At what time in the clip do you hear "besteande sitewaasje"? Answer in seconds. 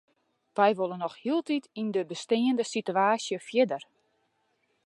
2.11-3.37